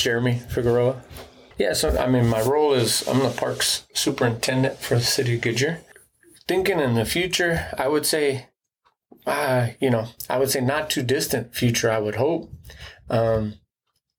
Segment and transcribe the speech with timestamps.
[0.00, 1.02] Jeremy Figueroa.
[1.58, 5.42] Yeah, so I mean, my role is I'm the parks superintendent for the city of
[5.42, 5.82] Goodyear.
[6.48, 8.46] Thinking in the future, I would say,
[9.26, 11.90] uh, you know, I would say not too distant future.
[11.90, 12.50] I would hope,
[13.08, 13.54] um,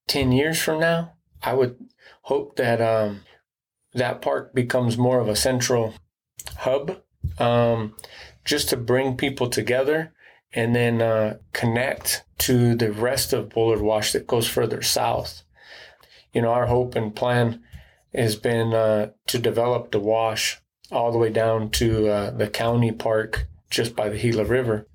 [0.08, 1.78] ten years from now, I would
[2.24, 3.22] hope that um,
[3.94, 5.96] that park becomes more of a central
[6.58, 7.02] hub,
[7.40, 7.96] um,
[8.46, 10.14] just to bring people together
[10.54, 15.44] and then uh, connect to the rest of Bullard Wash that goes further south.
[16.34, 17.62] You know, our hope and plan
[18.14, 20.60] has been uh, to develop the wash
[20.92, 24.88] all the way down to uh, the county park just by the Gila River.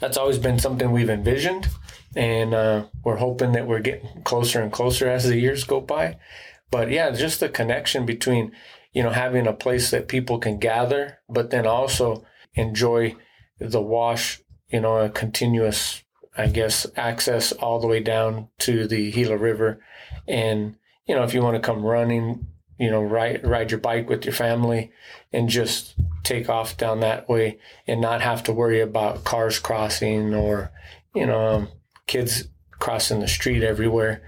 [0.00, 1.68] That's always been something we've envisioned,
[2.16, 6.18] and uh, we're hoping that we're getting closer and closer as the years go by.
[6.70, 8.52] But yeah, just the connection between,
[8.92, 13.16] you know, having a place that people can gather, but then also enjoy
[13.58, 16.02] the wash, you know, a continuous,
[16.36, 19.80] I guess, access all the way down to the Gila River.
[20.26, 20.76] And,
[21.06, 22.46] you know, if you want to come running,
[22.78, 24.92] you know, ride, ride your bike with your family
[25.32, 30.34] and just take off down that way and not have to worry about cars crossing
[30.34, 30.72] or,
[31.14, 31.68] you know, um,
[32.06, 32.48] kids
[32.78, 34.22] crossing the street everywhere.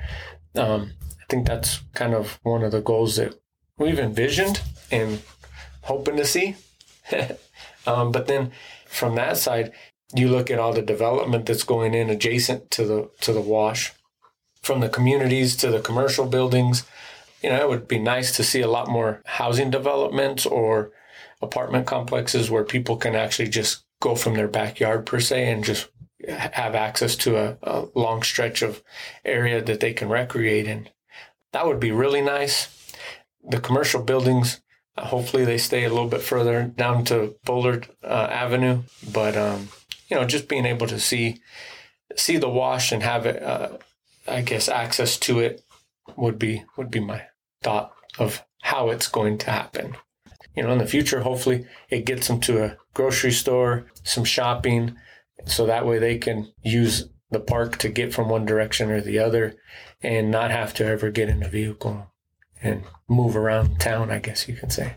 [0.55, 3.35] Um, I think that's kind of one of the goals that
[3.79, 5.23] we've envisioned and
[5.83, 6.57] hoping to see.
[7.87, 8.53] um, but then
[8.87, 9.73] from that side,
[10.15, 13.93] you look at all the development that's going in adjacent to the to the wash,
[14.67, 16.85] from the communities to the commercial buildings.
[17.43, 20.91] You know, it would be nice to see a lot more housing developments or
[21.41, 25.89] apartment complexes where people can actually just go from their backyard per se and just
[26.29, 28.83] have access to a, a long stretch of
[29.25, 30.89] area that they can recreate in.
[31.53, 32.69] That would be really nice.
[33.49, 34.61] The commercial buildings,
[34.97, 39.69] uh, hopefully they stay a little bit further down to Bullard uh, Avenue, but um,
[40.09, 41.41] you know, just being able to see
[42.17, 43.77] see the wash and have it, uh,
[44.29, 45.63] I guess, access to it
[46.17, 47.23] would be would be my
[47.63, 49.97] thought of how it's going to happen.
[50.55, 54.97] You know, in the future, hopefully it gets them to a grocery store, some shopping,
[55.45, 59.19] so that way they can use the park to get from one direction or the
[59.19, 59.57] other
[60.03, 62.11] and not have to ever get in a vehicle
[62.63, 64.95] and move around town, I guess you can say.